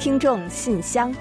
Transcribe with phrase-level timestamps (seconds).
[0.00, 1.12] 听众信箱，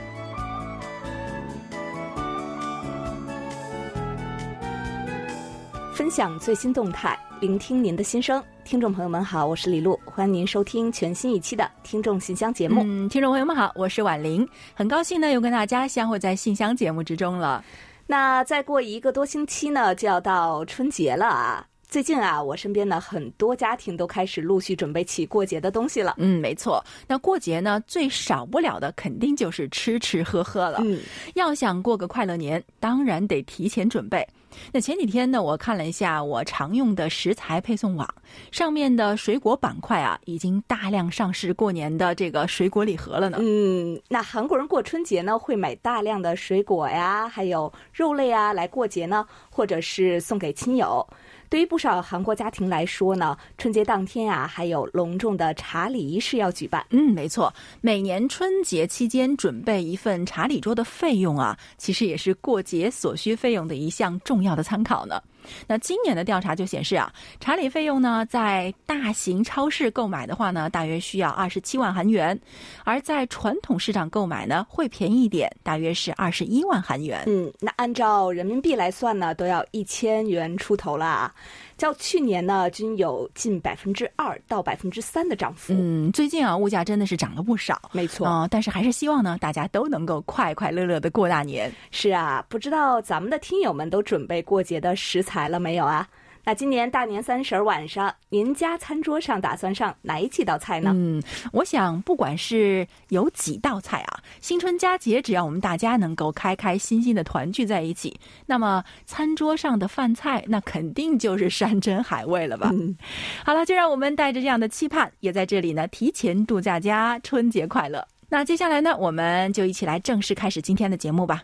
[5.94, 8.42] 分享最新动态，聆听您的心声。
[8.64, 12.82] 听众朋友们好，我是李璐，欢迎您收听全新一期的《听众信箱》节目。
[12.86, 17.62] 嗯，听众朋友们好，我是婉玲，很高兴呢又跟大家相会在信箱节目之中了。
[18.08, 21.66] 那再过一个多星期呢，就要到春节了啊。
[21.90, 26.14] 最近啊，我身边的很多家庭都开始陆续准备起过节的东西了。
[26.20, 26.86] 嗯，没错。
[27.08, 30.80] 那过节呢，最少不了的肯定就是吃吃喝喝了。
[30.84, 31.00] 嗯，
[31.34, 34.24] 要想过个快乐年，当然得提前准备。
[34.72, 38.08] 那前几天呢，我看了一下我常用的食材配送网
[38.52, 43.40] 上面的水果板块啊，已经大量上市过年的这个水果礼盒了呢。
[43.42, 51.04] 嗯，那韩国人过春节呢，会买大量的水果呀，还有肉类啊来过节呢，或者是送给亲友。
[51.50, 56.86] 对于不少韩国家庭来说呢，春节当天啊，还有隆重的茶礼仪式要举办。
[56.92, 57.52] 嗯，没错，
[57.82, 65.22] 每年春节期间准备一份茶礼桌的费用啊，其实也是过节所需费用的一项重要的参考呢。
[65.68, 72.36] 那今年的调查就显示啊，查理费用呢，在大型超市购买的话呢，大约需要二十七万韩元；
[72.84, 77.24] 而在传统市场购买呢，会便宜一点，大约是二十一万韩元。
[77.28, 81.34] 嗯，那按照人民币来算呢，都要一千元出头了。
[81.80, 85.74] 较去年呢，均有近百分之二到百分之三的涨幅。
[85.76, 87.82] 嗯，最近啊，物价真的是涨了不少。
[87.92, 91.72] 没错啊，但是还是希望呢，大家都能够快快乐乐的过大年。
[91.92, 96.08] 是啊，不知道咱们的听友们都准备过节的食材了没有啊？
[96.50, 100.92] 那今年大年三十晚上，您家餐桌上打算上哪几道菜呢？
[100.96, 101.22] 嗯，
[101.54, 112.72] 我想不管是有几道菜啊，新春佳节，只要我们大家能够开开心心的团聚在一起，那么餐桌上的饭菜那肯定就是山珍海味了吧？
[112.74, 112.98] 嗯，
[113.46, 118.04] 好了，就让我们带着这样的期盼，也在这里呢提前祝大家春节快乐。
[118.28, 121.44] 那接下来呢，我们就一起来正式开始今天的节目吧。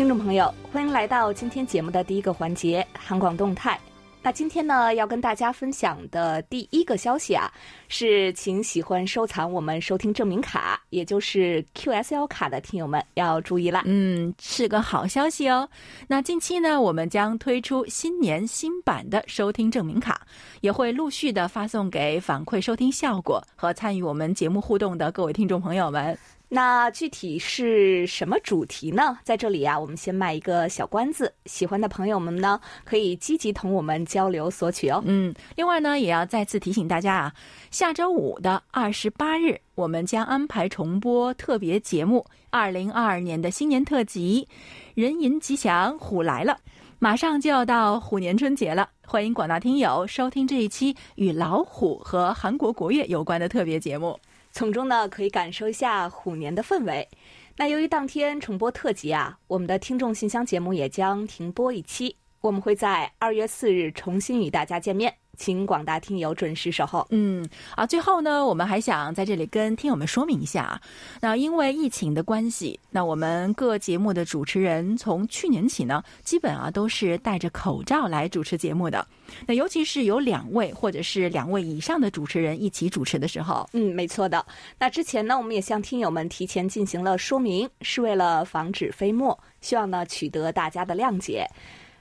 [0.00, 3.78] 听众朋友，欢迎来到今天节目的第一个环节——韩广动态。
[4.22, 7.52] 那今天呢，要跟大家分享的第一个消息啊，
[7.92, 13.82] 是请喜欢收藏我们收听证明卡，也就是 QSL 卡的听友们要注意啦。
[13.84, 15.68] 嗯，是个好消息哦。
[16.06, 20.24] 那近期呢，我们将推出新年新版的收听证明卡，
[20.60, 26.16] 也会陆续的发送给反馈收听效果和参与我们节目互动的各位听众朋友们。
[26.52, 29.16] 那具体是什么主题呢？
[29.22, 35.00] 在这里啊，我们先卖一个小关子，喜欢的朋友们呢，可以积极同我们交流索取哦。
[35.06, 37.32] 嗯，另外呢，也要再次提醒大家啊，
[37.80, 42.18] 下周五的二十八日，我们将安排重播特别节目
[42.50, 44.46] 《二零二二年的新年特辑》，
[44.94, 46.58] 人迎吉祥，虎来了，
[46.98, 54.14] 马上就要到虎年春节了，欢迎广大听友收听这一期与老虎和韩国国乐有关的特别节目。
[54.52, 57.08] 从中呢，可以感受一下虎年的氛围。
[57.56, 62.14] 那由于当天重播特辑啊，我们的听众信箱节目也将停播一期。
[62.42, 67.06] 我们会在二月四日重新与大家见面，请广大听友准时守候。
[67.08, 70.80] 嗯啊，最后呢，我们还想在这里跟听友们说明一下啊，
[71.18, 79.06] 那因为疫情的关系，那我们各节目的主持人从去年起呢，基本啊都是戴着口罩来主持节目的。
[79.46, 84.44] 那尤其是有两位或者是两位以上的主持人一起主持的时候，嗯，没错的。
[84.78, 91.48] 那之前呢，我们也向听友们提前进行了说明，是为了防止飞沫，希望呢取得大家的谅解。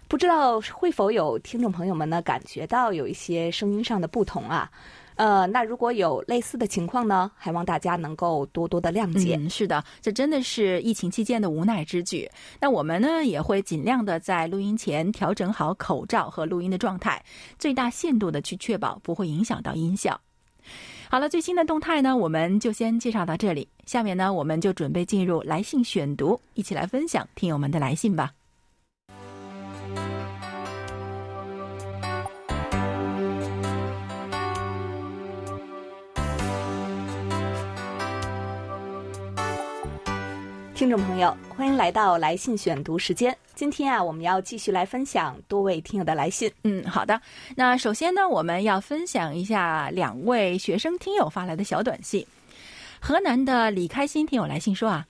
[0.10, 4.70] 不知道会否有听众朋友们呢感觉到有一些声音上的不同啊？
[5.14, 9.36] 呃，那如果有类似的情况呢，还望大家能够多多的谅解。
[9.36, 12.28] 嗯，是的，这真的是疫情期间的无奈之举。
[12.60, 17.24] 那我们呢也会尽量的在录音前调整好口罩和录音的状态，
[17.60, 20.20] 最大限度的去确保不会影响到音效。
[21.08, 23.68] 好了，最新的动态呢，我们就先介绍到这里。
[23.86, 28.32] 下面呢，我们就准备进入来信选读，一起来分享听友们的来信吧。
[40.80, 43.38] 听众朋友，欢迎来到来信选读时间。
[43.54, 46.50] 今天啊，我们要继续来分享多位听友的来信。
[46.64, 47.22] 嗯，好的。
[47.58, 52.26] 那首先呢，我们要分享一下两位学生听友发来的小短信。
[53.02, 55.06] 河南的李开心听友来信说啊，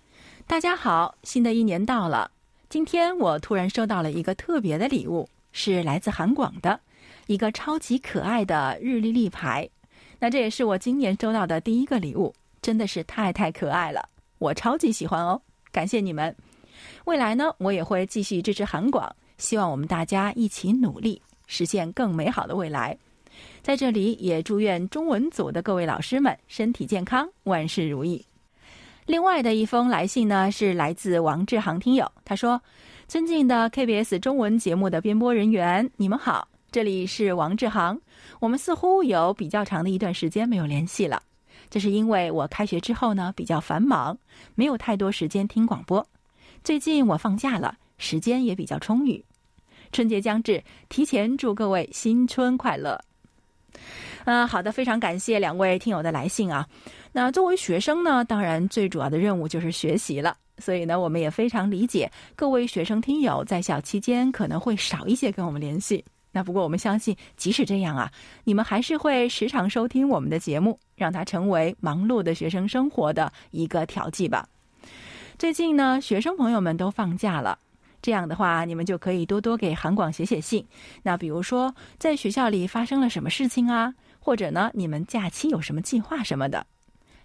[0.48, 2.32] 大家好，新的一年到了，
[2.68, 6.80] 今天我突然收到了一个特别的礼物，是来自韩广的
[7.28, 9.70] 一个超级可爱的日历立牌。
[10.18, 15.40] 那这也是我今年收到的第一个礼物，真的是太太可爱了，我超级喜欢哦。
[15.72, 16.36] 感谢你们，
[17.06, 22.98] 未来呢，我也会继续支持韩广，希望我们大家一起努力，实现更美好的未来。
[23.62, 28.26] 在这里，也祝愿中文组的各位老师们身体健康，万事如意。
[29.06, 32.62] 另外的一封来信呢，是来自王志航听友，他说
[33.08, 38.00] ：“尊敬的 KBS 中文节目的编播人员，你们好，这里是王志航。
[38.40, 41.22] 我们似乎有比较长的一段时间没有联系了，
[41.70, 44.18] 这是因为我开学之后呢比较繁忙，
[44.56, 46.06] 没有太多时间听广播。
[46.64, 49.24] 最近我放假了，时间也比较充裕。
[49.92, 53.00] 春节将至，提前祝各位新春快乐。”
[54.26, 56.68] 嗯，好的，非常感谢两位听友的来信啊。
[57.12, 60.38] 那作为学生呢，当然最主要的任务就是学习了。
[60.58, 66.04] 所以呢，我们也非常理解各位学生听友在校期间可能会少一些跟我们联系。
[66.32, 68.12] 那不过我们相信，即使这样啊，
[68.44, 74.48] 你们还是会时常收听我们的节目，让它成为忙碌的学生生活的一个调剂吧。
[75.38, 77.58] 最近呢，学生朋友们都放假了。
[78.02, 80.66] 这样的话，你们就可以多多给韩广写写信。
[81.04, 83.94] 那比如说，在学校里发生了什么事情啊？
[84.20, 86.66] 或者呢，你们假期有什么计划什么的？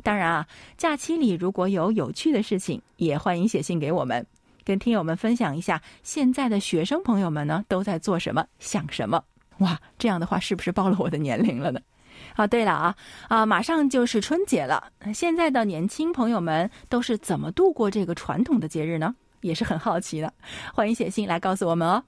[0.02, 0.46] 当然啊，
[0.76, 4.26] 假期里如果有有趣的事情，也欢迎写信给我们，
[4.64, 9.22] 跟听友们分享一下现在的学生朋友们呢都在做什么、想什么。
[9.58, 11.80] 哇，这样的话是不是暴露我的年龄了呢？
[12.34, 12.94] 啊，对了啊
[13.28, 19.14] 啊，马上就是春节了，现在的年轻朋友们都是怎么度过这个传统的节日呢？
[19.42, 20.32] 也是很好奇的，
[20.72, 22.02] 欢迎写信来告诉我们哦。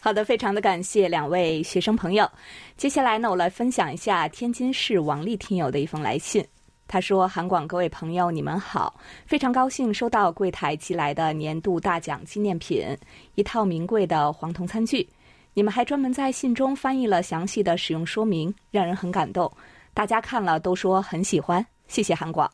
[0.00, 2.28] 好的，非常的感谢两位学生朋友。
[2.76, 6.42] 接下来呢，我来分享一下天津市王丽听友的一封来信。
[6.90, 12.84] 他说：“韩广各位朋友，你们好，非常高兴收到柜台寄来的年度大奖纪念品——
[13.36, 15.08] 一套名贵的黄铜餐具。
[15.54, 19.48] 你们还专门在信中翻译了详细的使用说明，让人很感动。
[19.94, 22.50] 大家看了都说很喜欢，谢谢韩广。”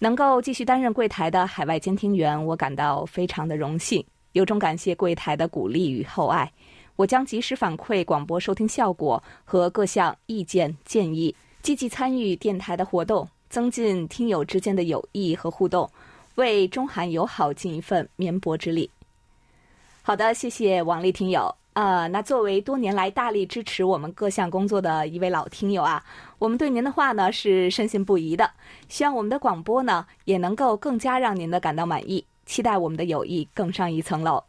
[0.00, 6.52] 能够继续担任柜台的海外监听员，我感到非常的荣幸，由衷感谢柜台的鼓励与厚爱。
[6.96, 11.32] 我将及时反馈广播收听效果和各项意见建议，
[11.62, 15.90] 积极参与电台的活动，增进听友之间的友谊和互动，
[16.34, 18.90] 为中韩友好尽一份绵薄之力。
[20.02, 21.54] 好的，谢谢王丽听友。
[21.72, 26.02] 呃，那作为多年来大力支持我们各项工作的一位老听友啊，
[26.38, 28.50] 我们对您的话呢是深信不疑的。
[28.88, 34.42] 希望我们的广播呢也能够更加让您的感到满意，期待我们的友谊更上一层楼。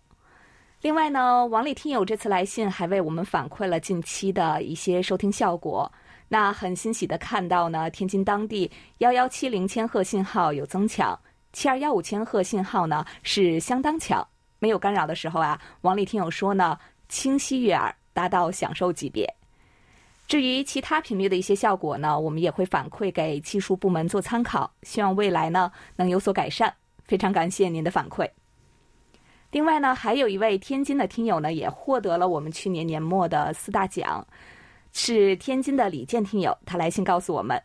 [0.82, 5.92] 另外呢，王丽听友这次来信还为我们反馈了近期的一些收听效果。
[6.28, 11.20] 那很欣喜的看到呢，天津当地幺幺七零千赫信号有增强，
[11.54, 14.28] 七二幺五千赫信号呢是相当强，
[14.60, 16.78] 没有干扰的时候啊，王丽听友说呢。
[17.10, 19.34] 清晰悦耳，达到享受级别。
[20.28, 26.74] 至于其他频率的一些效果呢，我们也会反馈给技术部门做参考，希望未来呢能有所改善。
[27.06, 28.30] 非常感谢您的反馈。
[29.52, 34.28] 另外呢，还有一位天津的听友呢，也获得了我们去年年末的四大奖，
[34.94, 37.62] 是天津的李健听友，他来信告诉我们：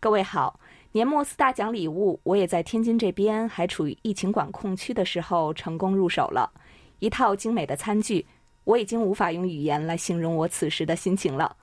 [0.00, 0.60] 各位好，
[0.92, 6.50] 年末四大奖礼物，我也在天津这边还处于疫情管控区的时候成功入手了
[6.98, 8.24] 一套精美的餐具。
[8.64, 11.56] 我已经无法用语言来形容我此时的心情了。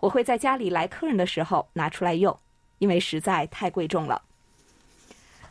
[0.00, 2.36] 我会在家里来客人的时候拿出来用，
[2.78, 4.22] 因为实在太贵重了。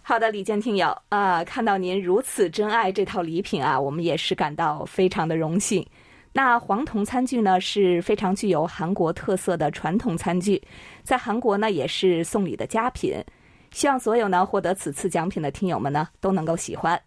[0.02, 5.86] 好的，李健听友，啊，看到您如此珍爱这套礼品啊，我们也是感到非常的荣幸。
[6.34, 10.62] 那黄铜餐具呢是非常具有韩国特色的传统餐具，
[11.04, 13.24] 在韩国呢也是送礼的佳品。
[13.72, 17.00] 希望所有呢获得此次奖品的听友们呢都能够喜欢。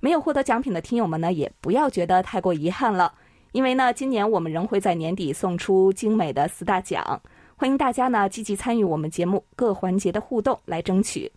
[0.00, 3.12] 没有获得奖品的听友们呢，也不要觉得太过遗憾了。
[3.52, 7.20] 因为呢，今年我们仍会在年底送出精美的四大奖，
[7.54, 11.30] 欢迎大家呢积极参与我们节目各环节的互动来争取。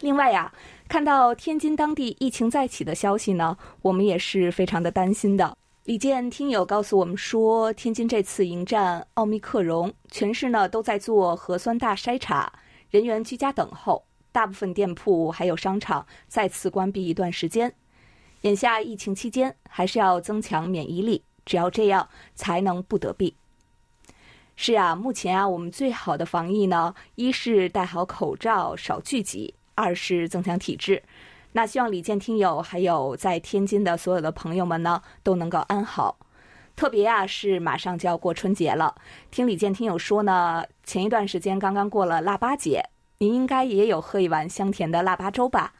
[0.00, 0.52] 另外呀，
[0.88, 5.56] 看到天津当地疫情再起的消息呢，我们也是非常的担心的。
[5.84, 12.52] 李健听友告诉我们说，天津这次迎战奥密克戎，全市呢都在做核酸大筛查，
[12.90, 17.72] 人员居家等候，大部分店铺还有商场再次关闭一段时间。
[18.42, 23.32] 眼下疫情期间，还是要增强免疫力，只要这样才能不得病。
[24.56, 31.02] 是啊，目前啊，我们最好的防疫呢，一是戴好口罩，少聚集；二是增强体质。
[31.52, 36.18] 那希望李健听友还有在天津的所有的朋友们呢，都能够安好。
[36.76, 38.94] 特别啊，是马上就要过春节了，
[39.30, 42.82] 听李健听友说呢，前一段时间刚刚过了腊八节，
[43.18, 45.74] 您应该也有喝一碗香甜的腊八粥吧？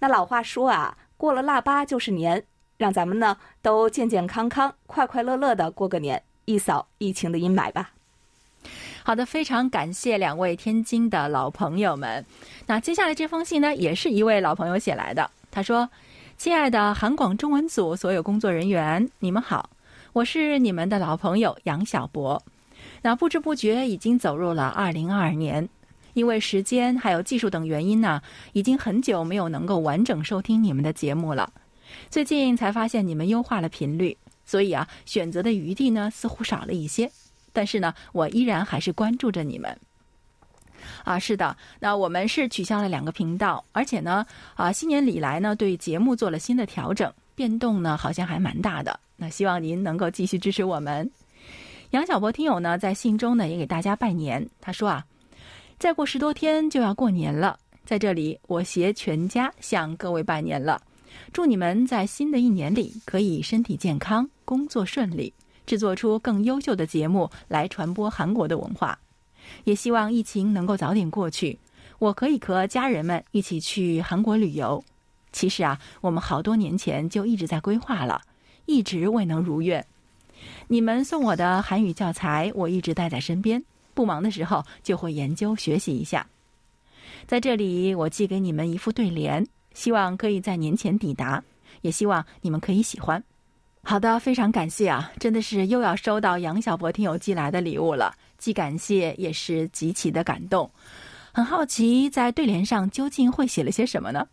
[0.00, 0.98] 那老话说啊。
[1.16, 2.44] 过了腊八就是年，
[2.76, 7.92] 让咱们呢都健健康康、快快乐乐的过个年，一扫疫情的阴霾吧。
[9.06, 12.24] 好的，非常感谢两位天津的老朋友们。
[12.66, 15.30] 那接下来这封信呢，也是一位老朋友写来的。
[15.50, 15.90] 他说
[16.38, 19.68] ：“亲爱的韩广中文组所有工作人员，你们好，
[20.14, 22.42] 我是你们的老朋友杨小博。
[23.02, 25.68] 那不知不觉已经走入了二零二二年，
[26.14, 28.22] 因为时间还有技术等原因呢，
[28.54, 31.52] 已经很久没有能够完整收听你们的节目了。
[32.08, 37.10] 最近才发现你们优化了频率，所以啊，选择的余地呢似乎少了一些。
[37.54, 39.74] 但是呢，我依然还是关注着你们。
[41.04, 49.00] 啊，是的，那我们是取消了两个频道，而且呢，啊，新年里来呢，对节目做了新的调整，变动呢好像还蛮大的。
[49.16, 51.10] 那希望您能够继续支持我们。
[51.90, 54.46] 杨小博听友呢，在信中呢也给大家拜年。
[54.60, 55.06] 他说啊，
[55.78, 60.82] 再过十多天就要过年了，在这里我携全家向各位拜年了，
[61.32, 65.32] 祝你们在新的一年里可以身体健康，工作顺利，
[65.66, 68.98] 制作出更优秀的节目来传播韩国的文化。
[69.64, 71.58] 也希望疫情能够早点过去，
[71.98, 74.82] 我可以和家人们一起去韩国旅游。
[75.32, 78.22] 其实啊，我们好多年前就一直在规划了。
[78.66, 79.84] 一直未能如愿。
[80.68, 86.26] 你们送我的韩语教材，我一直带在身边，不忙的时候就会研究学习一下。
[87.26, 91.44] 在这里，我寄给你们一副对联，希望可以在年前抵达，
[91.82, 93.22] 也希望你们可以喜欢。
[93.86, 95.12] 好的，非常感谢啊！
[95.20, 100.68] 真的是又要收到杨小博听友寄来的礼物了，既感谢也是极其的感动。
[101.32, 104.26] 很好奇，在对联上究竟会写了些什么呢？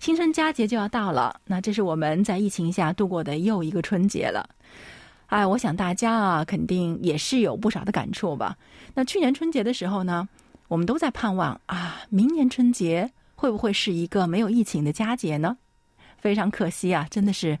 [0.00, 4.50] 新春佳节就要到了，那这是我们在疫情下度过的又一个春节了。
[5.26, 8.56] 哎，我想大家啊，肯定也是有不少的感触吧。
[8.94, 10.28] 那去年春节的时候呢，
[10.66, 15.56] 我们都在盼望啊，明年春节会不会是一个没有疫情的佳节呢？
[16.18, 17.56] 非常可惜啊，真的是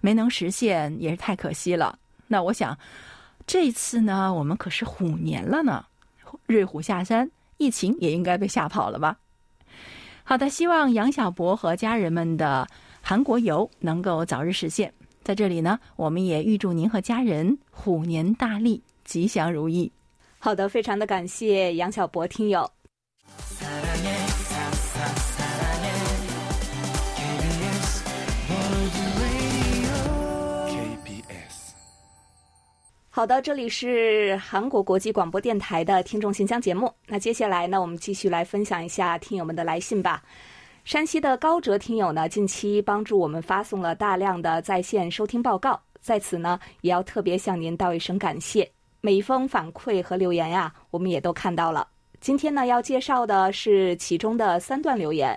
[0.00, 1.98] 没能实现，也是太可惜了。
[2.26, 2.78] 那我想，
[3.46, 5.84] 这次呢，我们可是虎年了呢，
[6.46, 9.18] 瑞虎下山，疫情也应该被吓跑了吧。
[10.22, 12.66] 好的，希望杨小博和家人们的
[13.02, 14.92] 韩国游能够早日实现。
[15.22, 19.90] 在这里呢，我们也预祝您和家人虎年大利，吉祥如意。
[20.38, 22.70] 好的，非常的感谢杨小博听友。
[33.12, 36.88] 好的，这里是韩国国际广播电台的听众信箱节目。
[37.08, 40.22] 那接下来呢，我们继续来分享一下听友们的来信吧。
[40.84, 48.70] 山西的高哲听友呢，近期帮助我们发送了大量的在线收听报告，在此呢，也要特别向您道一声感谢。
[49.00, 51.88] 每一封反馈和留言呀，我们也都看到了。
[52.20, 55.36] 今天呢，要介绍的是其中的三段留言。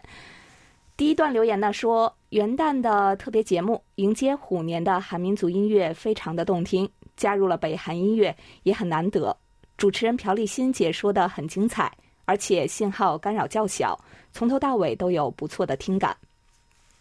[0.95, 6.87] 第一段留言呢说，元旦的特别节目迎接虎年的韩民族音乐非常的动听。
[7.15, 9.35] 加入了北韩音乐也很难得，
[9.77, 11.91] 主持人朴立新解说的很精彩，
[12.25, 13.99] 而且信号干扰较小，
[14.31, 16.15] 从头到尾都有不错的听感。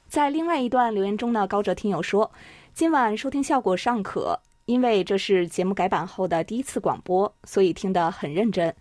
[0.09, 2.31] 在另外一段留言中呢，高哲听友说，
[2.75, 8.75] 今晚收听效果尚可，因为这是节目改版后的第一次广播，所以听得很认真。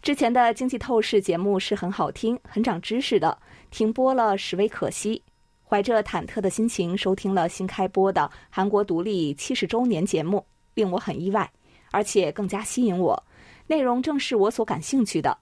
[0.00, 3.36] 之前的经济透视节目是很好听、很长知识的，
[3.70, 5.20] 停播了实为可惜。
[5.64, 10.46] 怀着忐忑的心情收听了新开播的韩国独立七十周年节目。
[10.78, 11.50] 令我很意外，
[11.90, 13.24] 而且更加吸引我。
[13.66, 15.36] 内容正是我所感兴趣的。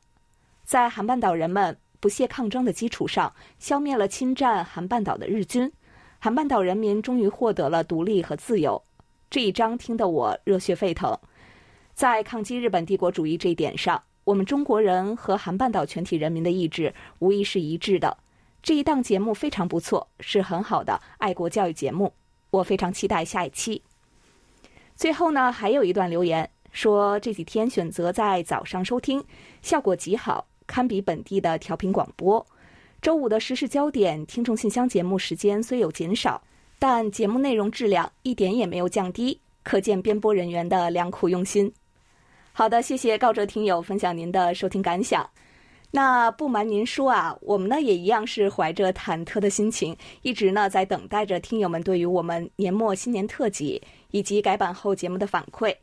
[0.64, 5.71] 在韩半岛人们不懈抗争的基础上，消灭了侵占韩半岛的日军，
[6.19, 8.83] 韩半岛人民终于获得了独立和自由。
[9.28, 11.14] 这一章听得我热血沸腾。
[11.93, 18.16] 在抗击日本帝国主义这一点上，我们中国人和韩半岛全体人民的意志无疑是一致的。
[18.62, 22.14] 这一档节目非常不错，是很好的爱国教育节目。
[22.50, 23.83] 我非常期待下一期。
[24.96, 29.22] 最后呢，还有一段留言说，这几天选择在早上收听，
[29.60, 32.44] 效果极好，堪比本地的调频广播。
[33.02, 36.42] 周五的时事焦点听众信箱节目时间虽有减少，
[36.78, 41.70] 但节目内容质量一点也没有降低，可见编播人员的良苦用心。
[42.52, 45.28] 好的，谢谢高哲听友分享您的收听感想。
[45.92, 53.80] 那不瞒您说啊，我们呢也一样是怀着忐忑的心情，一直呢在等待着听友们对于我们年末新年特辑
[54.16, 55.76] 以及改版后节目的反馈。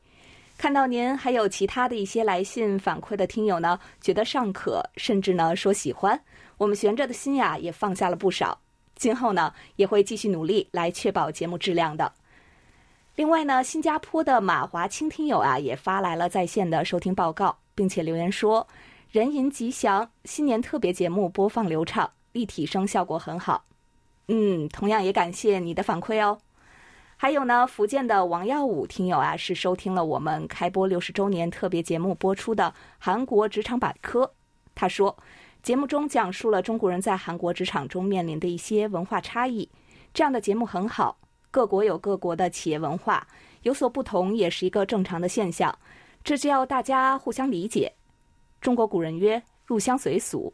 [0.58, 6.20] 看到您还有其他的一些来信反馈的听友呢，觉得尚可，甚至呢说喜欢，
[6.58, 8.60] 我们悬着的心呀也放下了不少。
[8.96, 12.12] 今后呢也会继续努力来确保节目质量的。
[13.16, 18.68] 另外呢，新加坡的马华清听友啊也发来了在线的收听报告，并且留言说。
[19.12, 23.64] 人吟吉祥，新年特别节目播放流畅，立体声效果很好。
[24.28, 26.40] 嗯，同样也感谢你的反馈哦。
[27.24, 32.66] 还有呢，福建的王耀武听友啊，是收听了我们开播六十周年特别节目播出的
[33.00, 34.26] 《韩国职场百科》。
[34.76, 35.18] 他说，
[35.62, 39.70] 节目中讲述了中国人在韩国职场中面临的一些文化差异，
[40.14, 41.18] 这样的节目很好。
[41.50, 43.26] 各国有各国的企业文化，
[43.62, 45.74] 有所不同也是一个正常的现象，
[46.26, 47.90] 这就要大家互相理解。
[48.60, 50.54] 中国古人曰：“入乡随俗”，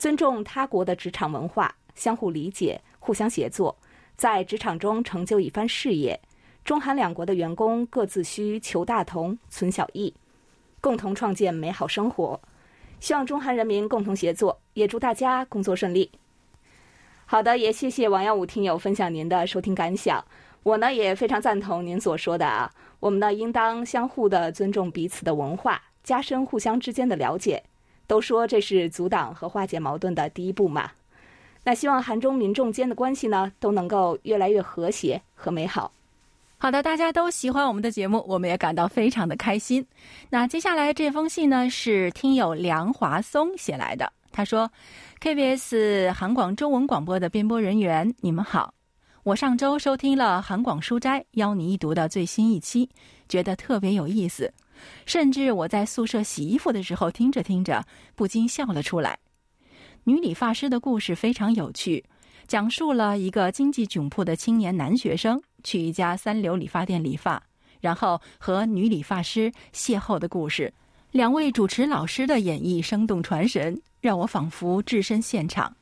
[0.00, 3.76] 尊重他国的职场文化，相互理解，互相协作，
[4.16, 6.20] 在职场中成就一番事业。
[6.64, 10.12] 中韩两国的员工各自需求大同、存小异，
[10.80, 12.40] 共同创建美好生活。
[12.98, 16.10] 希望中韩人民共同协作，也祝大家工作顺利。
[17.26, 20.24] 好的，也谢谢王耀武听友分享您的收听感想。
[20.62, 27.62] 我呢也非常赞同您所说的啊，我们呢应当相互的尊重彼此的文化，加深互相之间的了解。
[28.08, 30.92] 都说这是阻挡和化解矛盾的第一步嘛。
[31.66, 35.90] 那希望韩中民众间的关系呢都能够越来越和谐和美好。
[36.58, 39.84] 好的，大家都喜欢我们的节目，我们也感到非常的开心。
[40.30, 44.12] 那接下来这封信呢，是听友梁华松写来的。
[44.30, 44.70] 他说
[45.20, 48.72] ：“KBS 韩广中文广播的编播人员，你们好。
[49.24, 52.88] 我上周收听了韩广书斋邀你一读的最新一期，
[53.28, 54.52] 觉得特别有意思，
[55.04, 59.18] 甚至我在宿舍洗衣服的时候听着听着，不禁笑了出来。
[60.08, 62.04] 女理发师的故事非常有趣。”
[62.46, 67.42] 讲述了一个经济窘迫的青年男学生去一家三流理发店理发，
[67.80, 70.72] 然后和女理发师邂逅的故事。
[71.10, 75.76] 两位主持老师的演绎生动传神，让我仿佛置身现场。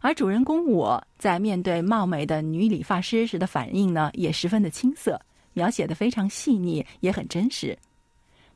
[0.00, 5.20] 而主人公我在面对貌美的女理发师时的反应呢，也十分的青涩，
[5.52, 7.76] 描写的非常细腻，也很真实。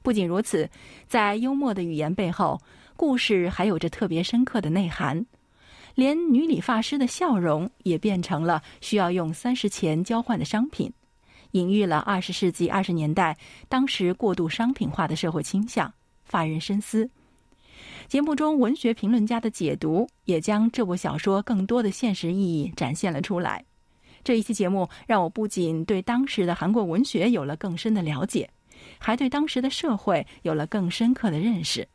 [0.01, 0.71] 不仅如此，
[1.09, 2.61] 在幽默的语言背后，
[2.99, 5.25] 故事还有着特别深刻的内涵。
[5.95, 10.93] 连女理发师的笑容也变成了需要用三十钱交换的商品，
[11.53, 13.37] 隐喻了二十世纪二十年代
[13.69, 17.09] 当时过度商品化的社会倾向，发人深思。
[18.09, 23.65] 节目中文学评论家的解读也将这部小说更多的现实意义展现了出来。
[24.25, 28.51] 这一期节目让我不仅对当时的韩国文学有了更深的了解，
[28.99, 31.87] 还对当时的社会有了更深刻的认识。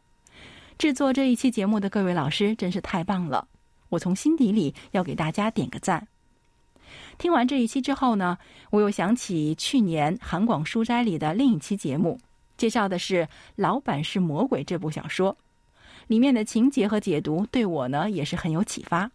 [0.77, 3.47] 制作这一期节目的各位老师真是太棒了。
[3.89, 6.07] 我从心底里要给大家点个赞。
[7.17, 8.38] 听完这一期之后呢，
[8.71, 12.19] 我又想起去年韩广书斋里的另一期节目，
[12.57, 13.23] 介绍的是
[13.55, 15.36] 《老板是魔鬼》这部小说，
[16.07, 19.09] 里面的情节和解读对我呢也是很有启发。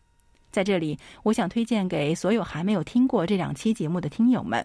[0.50, 4.64] 在这里，我想推荐给所有还没有听过这两期节目的听友们。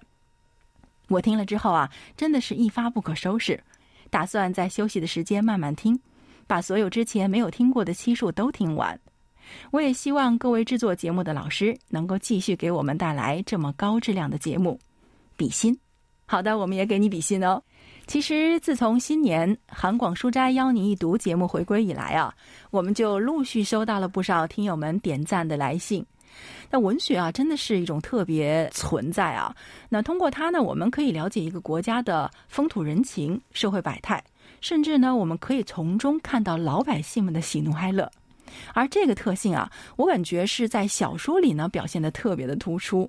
[1.10, 3.62] 我听了之后啊，真的是一发不可收拾，
[4.10, 6.00] 打算在休息的时间慢慢听，
[6.48, 9.00] 把所有之前没有听过的期数都听完。
[9.72, 14.80] 我也希望各位制作节目的老师能够继续给我们带来这么高质量的节目，
[15.36, 15.78] 比心。
[16.26, 17.62] 好的，我们也给你比心哦。
[18.08, 22.34] 其实自从新年韩广书斋邀你一读节目回归以来啊，
[22.72, 26.04] 我们就陆续收到了不少听友们点赞的来信。
[26.72, 29.56] 那文学啊，真的是一种特别存在啊。
[29.88, 34.24] 那通过它呢，我们可以了解一个国家的风土人情、社会百态，
[34.64, 38.10] 甚至呢，我们可以从中看到老百姓们的喜怒哀乐。
[38.74, 43.08] 而这个特性啊，我感觉是在小说里呢表现的特别的突出。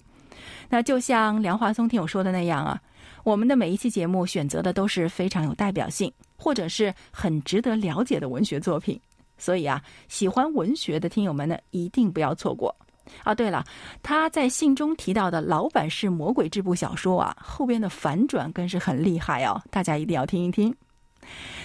[0.69, 2.83] 那就像梁华松听友说的那样啊，
[3.23, 9.01] 我们的每一期节目选择的都是非常有代表性，或者是很值得了解的文学作品。
[9.39, 12.75] 所以啊，喜欢文学的听友们呢，一定不要错过。
[13.23, 13.65] 啊，对了，
[14.03, 20.75] 他在信中提到的《老板是魔鬼》这部小说啊，后边的反转更是很厉害哦，大家一定要听一听。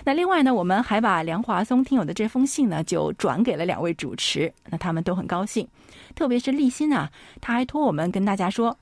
[0.04, 5.68] 那另外呢，我们还把梁华松听友的这封信呢，就转给了两位主持，那他们都很高兴，
[6.16, 8.78] 特别是立新啊，他还托我们跟大家说，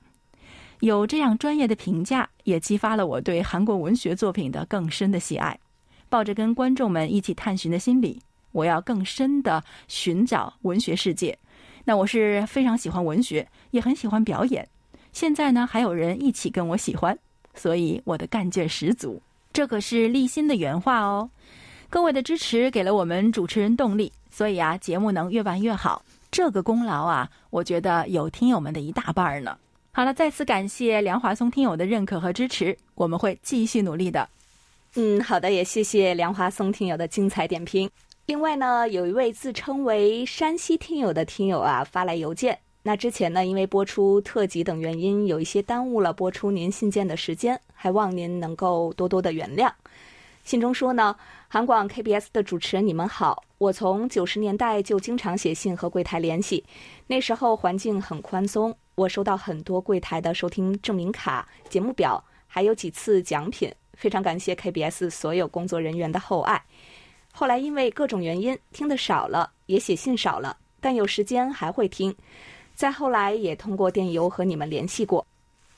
[0.80, 5.58] 有这样专业的评价，也激发了我对韩国文学作品的更深的喜爱。
[6.08, 8.18] 抱着跟观众们一起探寻的心理，
[8.52, 11.36] 我要更深的寻找文学世界。
[11.84, 14.66] 那我是非常喜欢文学，也很喜欢表演。
[15.12, 17.18] 现在呢，还有人一起跟我喜欢，
[17.54, 19.20] 所以我的干劲十足。
[19.52, 21.28] 这可是立新的原话哦，
[21.90, 26.02] 各位的支持给了我们主持人动力，所以啊，节目能越办越好。
[26.30, 29.56] 这个功劳啊，我觉得有听友们的一大半呢。
[29.90, 34.28] 好了，再次感谢梁华松听友的认可和支持，我们会继续努力的。
[34.94, 37.90] 嗯，好的，也谢谢梁华松听友的精彩点评。
[38.26, 42.58] 另外呢，有一位自称为山西听友的听友啊，发来邮件。
[42.82, 49.70] 那之前呢，因为播出特辑等原因，有一些耽误了播出您信件的时间，还望您能够多多的原谅。
[50.44, 51.14] 信中说呢，
[51.48, 56.64] 韩广 KBS 的主持人你们好，我从九十年代就经常写信和柜台联系，
[57.06, 66.64] 那时候环境很宽松，我收到很多柜台的收听证明卡、节目表，还有几次奖品，非常感谢 KBS 所有工作人员的厚爱。
[67.30, 72.14] 后来因为各种原因听得少了，也写信少了，但有时间还会听。
[72.78, 75.26] 再后来也通过电邮和你们联系过，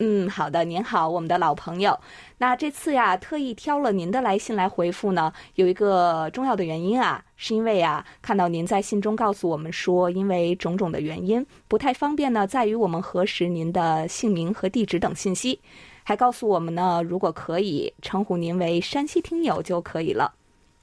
[0.01, 1.99] 嗯，好的，您好，我们的老朋友。
[2.37, 15.59] 那这次呀，特意挑了您的来信来回复呢，有一个重要的原因啊，是因为啊，看到您在信中告诉我们说，因为种种的原因，不太方便呢，在于我们核实您的姓名和地址等信息，
[16.05, 20.35] 还告诉我们呢，如果可以称呼您为山西听友就可以了。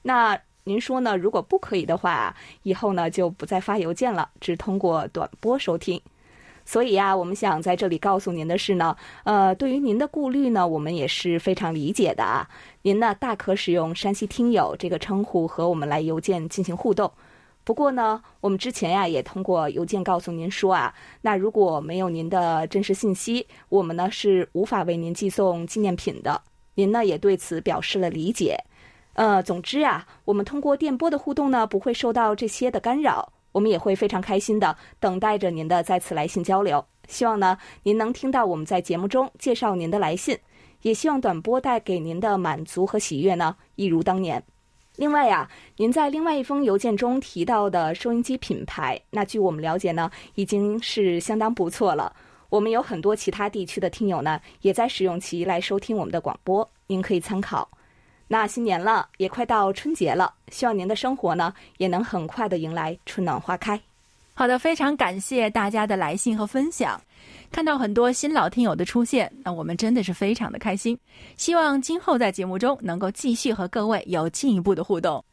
[0.02, 0.36] 那
[0.68, 1.16] 您说呢？
[1.16, 5.98] 如果不可以的话，以后呢就不再发邮件了，只通过短波收听。
[6.66, 12.46] 所以呀，我们想在这里告诉您的是呢，呃，对于您的顾虑呢，我们也是非常理解的啊。
[12.82, 17.10] 您呢大可使用“山西听友”这个称呼和我们来邮件进行互动。
[17.64, 26.42] 不过呢，我们之前呀也通过邮件告诉您说啊，那如果没有您的真实信息，我们呢是无法为您寄送纪念品的。
[26.74, 28.62] 您呢也对此表示了理解。
[29.18, 33.32] 呃，总之啊，我们通过电波的互动呢，不会受到这些的干扰。
[33.50, 36.84] 我们也会非常开心的等待着您的再次来信交流。
[37.08, 40.38] 希望呢，您能听到我们在节目中介绍您的来信，
[40.82, 44.40] 也希望短波带给您的满足和喜悦呢，一如当年。
[44.94, 52.14] 另外呀，您在另外一封邮件中提到的收音机品牌，那据我们了解呢，已经是相当不错了。
[52.50, 57.68] 我们有很多其他地区的听友呢，也在使用其来收听我们的广播，您可以参考。
[58.30, 63.80] 那新年了，也快到春节了，希望您的生活呢也能很快的迎来春暖花开。
[64.34, 67.00] 好的，非常感谢大家的来信和分享，
[67.50, 70.96] 看到很多新老听友的出现，那我们真的是非常的开心。
[71.36, 75.24] 希望今后在节目中能够继续和各位有进一步的互动。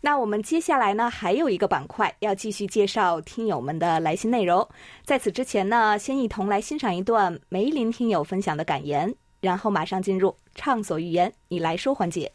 [0.00, 4.66] 那我们接下来呢还有一个板块要继续介绍听友们的来信内容，
[5.04, 12.32] 在此之前呢，先一同来欣赏一段梅林听友分享的感言，然后马上进入畅所欲言，你来说环节。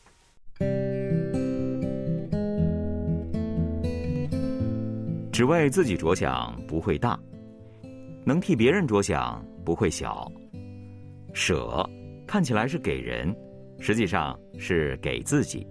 [5.33, 7.19] 只为自己着想不会大，
[8.23, 10.31] 能替别人着想不会小。
[11.33, 11.83] 舍
[12.27, 13.35] 看起来是给人，
[13.79, 15.65] 实际上是给自己。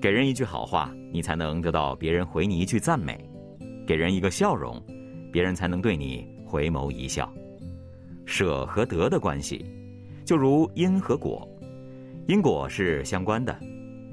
[0.00, 3.14] 给人一句好话，你才能得到别人回你一句赞美；
[3.86, 4.82] 给人一个笑容，
[5.30, 7.30] 别人才能对你回眸一笑。
[8.24, 9.66] 舍和得的关系，
[10.24, 11.46] 就如因和果。
[12.26, 13.54] 因果是相关的，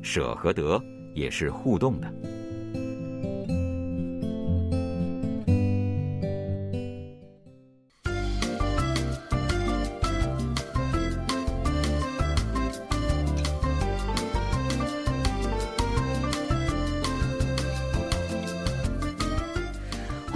[0.02, 2.14] 舍和得也是互动的。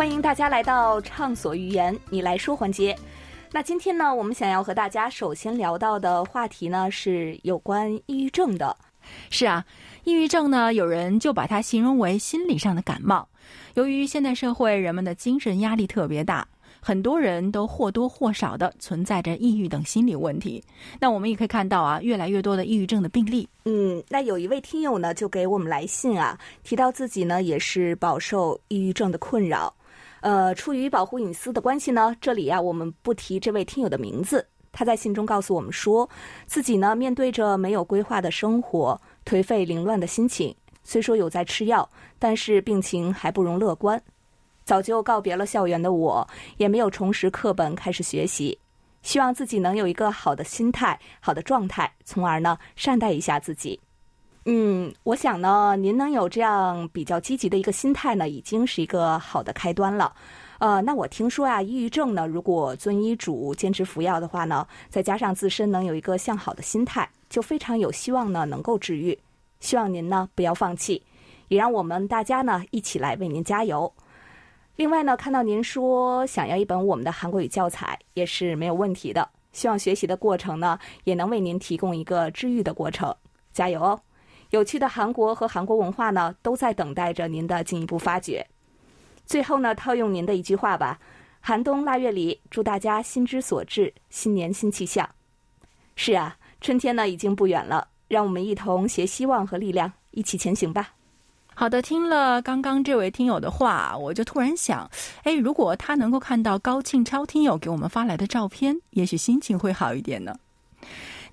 [0.01, 2.97] 欢迎大家来到畅所欲言，你来说环节。
[3.51, 8.75] 那今天呢，我们想要和大家首先聊到的话题呢，是有关抑郁症的。
[9.29, 9.63] 是啊，
[10.03, 13.29] 抑郁症呢，有人就把它形容为心理上的感冒。
[13.75, 16.47] 由于现代社会人们的精神压力特别大，
[16.79, 20.63] 很多人都或多或少的存在着抑郁等心理问题。
[20.99, 23.47] 那我们也可以看到啊，越来越多的抑郁症的病例。
[23.65, 29.71] 嗯，那有一位听友呢，就给我们来信啊，提到自己呢，也是饱受抑郁症的困扰。
[30.21, 34.47] 呃，出于保护隐私的关系呢，这里呀，我们不提这位听友的名字。
[34.71, 36.09] 他在信中告诉我们说，
[36.45, 40.55] 自己呢面对着没有规划的生活，颓废凌乱的心情。
[40.83, 44.01] 虽说有在吃药，但是病情还不容乐观。
[44.63, 48.57] 早就告别了校园的我，也没有重拾课本开始学习。
[49.01, 53.79] 希望自己能有一个好的心态、好的状态，从而呢善待一下自己。
[54.45, 60.11] 嗯，我想呢，您能有这样比较积极的一个心态呢，已经是一个好的开端了。
[60.57, 69.17] 呃，那我听说啊，抑郁症呢，如果遵医嘱坚持服药的话呢，再加上自身能有一个向好的心态，就非常有希望呢，能够治愈。
[69.59, 71.03] 希望您呢不要放弃，
[71.49, 73.91] 也让我们大家呢一起来为您加油。
[74.75, 79.29] 另外呢，看到您说想要一本我们的韩国语教材，也是没有问题的。
[79.51, 83.15] 希望学习的过程呢，也能为您提供一个治愈的过程。
[83.53, 83.99] 加油哦！
[84.51, 88.45] 有趣的韩国和韩国文化呢，都在等待着您的进一步发掘。
[89.25, 90.99] 最后呢，套用您的一句话吧
[91.39, 95.09] ：“寒冬腊月里，祝大家心之所至，新年新气象。”
[95.95, 100.93] 是啊，春天呢已经不远了，让我们一同携希望和力量一起前行吧。
[101.53, 104.89] 好的，听了刚刚这位听友的话，我就突然想，
[105.23, 110.35] 哎，如果他能够看到高庆超听友给我们发来的照片，也许心情会好一点呢。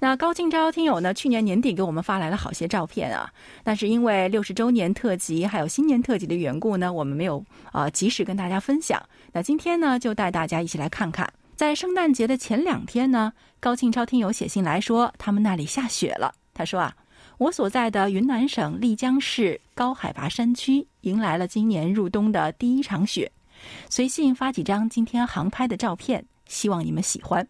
[0.00, 1.12] 那高庆超听友呢？
[1.12, 3.28] 去年年底给我们发来了好些照片啊，
[3.64, 9.02] 但是因为六十周年特辑还有新年特辑的缘故呢，我们没有啊及时跟大家分享。
[9.32, 16.32] 那今天呢，就带大家一起来看看，在圣诞节的前两天呢，高庆超听友写信来说，他们那里下雪了。
[16.54, 16.94] 他说啊，
[17.38, 23.32] 我所在的云南省丽江市高海拔山区迎来了今年入冬的第一场雪，
[23.90, 27.44] 随信发几张今天航拍的照片，希望你们喜欢。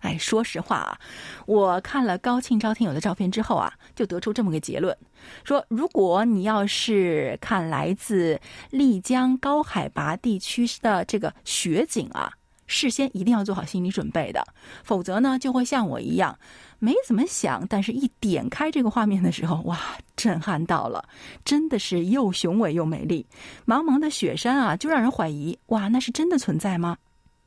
[0.00, 0.98] 哎，说实话啊，
[1.46, 4.96] 我看了高庆超听友的照片之后啊，就得出这么个结论：
[5.44, 12.32] 说如果你要是看来自丽江高海拔地区的这个雪景啊，
[12.66, 14.44] 事先一定要做好心理准备的，
[14.84, 16.38] 否则呢，就会像我一样
[16.78, 19.78] 没怎么想，但是一点开这个画面的时候，哇，
[20.16, 21.04] 震撼到了，
[21.44, 23.26] 真的是又雄伟又美丽，
[23.66, 26.96] 茫茫的雪山啊，就让人怀疑，哇，那是真的存在吗？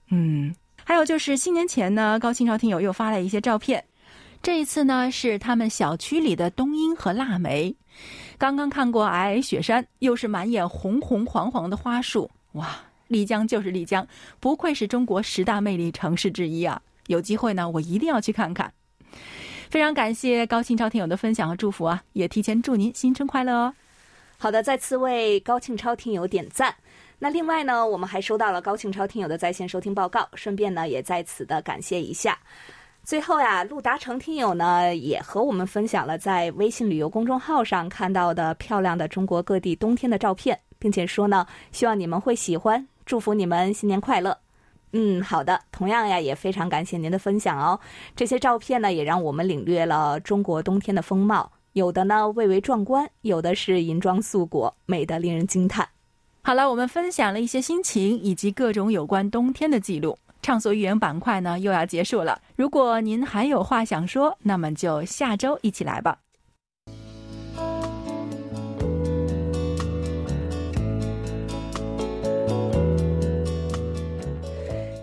[0.10, 0.54] 嗯。
[0.84, 3.84] 还有就是新年前呢，高清朝听友又发了一些照片，
[4.42, 7.74] 这一次呢是他们小区里的冬樱和腊梅。
[8.38, 12.78] 刚刚看过皑皑雪山，又是满眼红红黄黄的花树，哇！
[13.08, 14.08] 丽江就是丽江，
[14.40, 16.82] 不愧是中国十大魅力城市之一啊！
[17.08, 18.72] 有机会呢，我一定要去看看。
[19.70, 23.74] 非常感谢高清超听友的分享和祝福啊，也提前祝您新春快乐哦。
[24.38, 26.74] 好的，再次为高庆超听友点赞。
[27.24, 32.36] 那另外呢，我们还收到了高庆超听友的在线收听报告，顺便呢也在此的感谢一下。
[33.04, 44.36] 最后呀，陆达成听友呢也和我们分享了在微信旅游公众号上看到的漂亮的中国各地冬天的照片，并且说呢希望你们会喜欢，祝福你们新年快乐。
[44.94, 47.80] 嗯，好的，同样呀也非常感谢您的分享哦。
[48.16, 55.88] 这些照片呢也让我们领略了中国冬天的风貌，有的呢蔚为壮观，有的是银装素裹，美得令人惊叹。
[56.44, 60.18] 好了，我们分享了一些心情以及各种有关冬天的记录。
[60.42, 62.42] 畅所欲言板块呢又要结束了。
[62.56, 66.18] 如果您还有话想说，那么就下周一起来吧。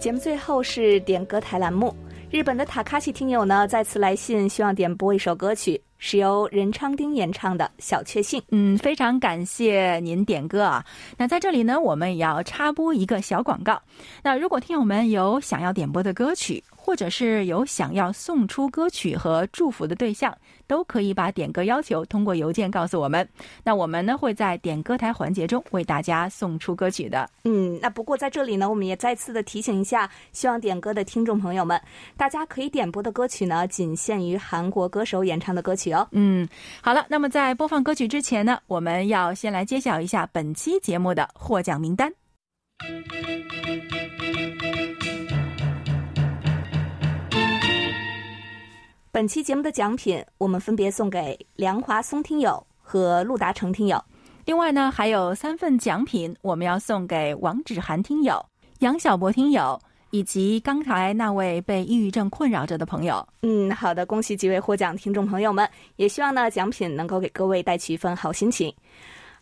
[0.00, 1.94] 节目最后是点歌台栏目。
[2.30, 5.80] 日本的塔卡西听友呢再次来信，希望点播一首歌曲。
[6.00, 8.40] 是由任昌丁演唱的《小确幸》。
[8.50, 10.84] 嗯，非常感谢您点歌啊。
[11.16, 13.82] 那在这里呢，我们也要插播一个小广告。
[14.22, 20.34] 那如果听友们有想要点播的歌曲，或者是有想要送出歌曲和祝福的对象，
[20.66, 23.28] 都可以把点歌要求通过邮件告诉我们。
[23.62, 27.28] 那我们呢会在点歌台环节中为大家送出歌曲的。
[27.44, 31.78] 嗯，那不过在这里呢，我们也再次的提醒一下，希望点歌的听众朋友们，
[32.16, 36.08] 大家可以点播的歌曲呢，仅限于韩国歌手演唱的歌曲哦。
[36.12, 36.48] 嗯，
[36.80, 42.10] 好了，那么在播放歌曲之前呢，我们要先来揭晓一下本期节目的获奖名单。
[49.10, 54.02] 本期节目的奖品，我们分别送给梁华松听友和陆达成听友。
[54.44, 58.44] 另外呢，还有三份奖品，我们要送给王芷涵听友、
[58.80, 63.26] 杨小博听友以及刚才那位被抑郁症困扰着的朋友。
[63.40, 68.72] 嗯，好的，恭喜几位获奖听众朋友们，也希望呢奖品能够给各位带去一份好心情。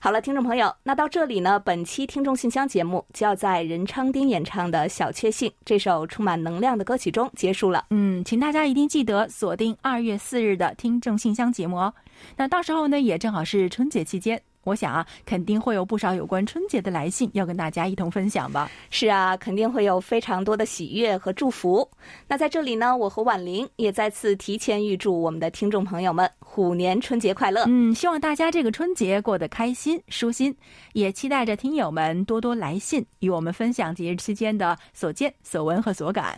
[0.07, 7.87] 好了，听众朋友，那到这里呢，本期听众信箱节目就要在任昌丁演唱的《小确幸》这首充满能量的歌曲中结束了。
[7.91, 11.93] 嗯，请大家一定记得锁定二月四日的听众信箱节目哦。
[12.37, 14.41] 那到时候呢，也正好是春节期间。
[14.67, 18.69] 我想啊，肯定会有不少有关春节的来信要跟大家一同分享吧。
[18.91, 21.89] 是啊，肯定会有非常多的喜悦和祝福。
[22.27, 27.63] 那在这里呢，我和婉玲也再次提前预祝我们的听众朋友们虎年春节快乐。
[27.69, 30.53] 嗯，希望大家这个春节过得开心舒心，
[30.95, 36.37] 也期待着听友们多多来信与我们分享节日期间的所见所闻和所感。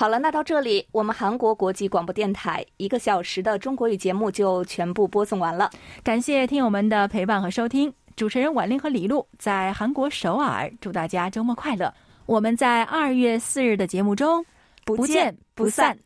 [0.00, 5.70] 好了，那到这里，我们韩国国际广播电台一个小时的中国语节目就全部播送完了。
[6.02, 11.92] 感谢听友们的陪伴和收听，主持人婉玲和李璐在韩国首尔，祝大家周末快乐。
[12.24, 14.42] 我们在二月四日的节目中
[14.86, 15.98] 不见不散。